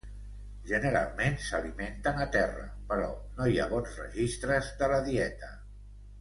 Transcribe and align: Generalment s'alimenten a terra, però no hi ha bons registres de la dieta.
Generalment 0.69 1.35
s'alimenten 1.47 2.23
a 2.25 2.27
terra, 2.37 2.63
però 2.93 3.11
no 3.37 3.51
hi 3.53 3.61
ha 3.61 3.69
bons 3.75 4.01
registres 4.05 4.73
de 4.81 4.91
la 4.95 4.99
dieta. 5.11 5.53